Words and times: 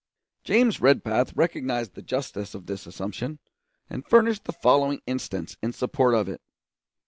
James 0.43 0.81
Redpath 0.81 1.31
recognised 1.35 1.93
the 1.93 2.01
justice 2.01 2.55
of 2.55 2.65
this 2.65 2.87
assumption, 2.87 3.37
and 3.87 4.03
furnished 4.03 4.45
the 4.45 4.51
following 4.51 4.99
instance 5.05 5.57
in 5.61 5.73
support 5.73 6.15
of 6.15 6.27
it. 6.27 6.41